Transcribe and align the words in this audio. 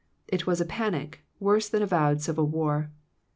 It 0.27 0.47
was 0.47 0.59
a 0.59 0.65
panic, 0.65 1.19
worse 1.39 1.69
than 1.69 1.83
avowed 1.83 2.21
civil 2.23 2.47
war. 2.47 2.89